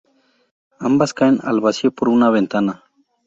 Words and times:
Ambas 0.79 1.13
caen 1.17 1.37
al 1.49 1.59
vacío 1.61 1.91
por 1.91 2.09
una 2.09 2.31
ventana. 2.31 2.83